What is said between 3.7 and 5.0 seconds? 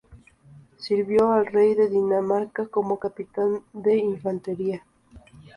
de infantería.